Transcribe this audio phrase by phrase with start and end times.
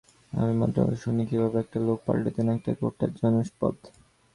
[0.33, 3.75] আমি মন্ত্রমুগ্ধের মতো শুনি, কীভাবে একটা লোক পাল্টে দেন একটা গোটা জনপদ।